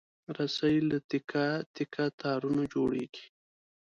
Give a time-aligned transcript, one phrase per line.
[0.37, 3.25] رسۍ له تکه تکه تارونو جوړېږي.